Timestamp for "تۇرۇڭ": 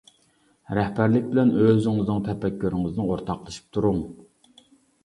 3.79-4.03